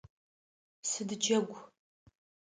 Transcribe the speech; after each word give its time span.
Сыд 0.89 1.09
джэгу? 1.21 1.57